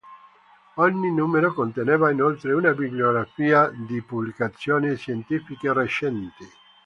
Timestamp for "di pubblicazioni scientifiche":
3.71-5.71